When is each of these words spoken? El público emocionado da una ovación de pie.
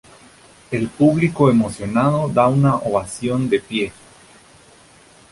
El 0.71 0.87
público 0.87 1.51
emocionado 1.51 2.27
da 2.27 2.47
una 2.47 2.73
ovación 2.77 3.47
de 3.51 3.59
pie. 3.59 3.93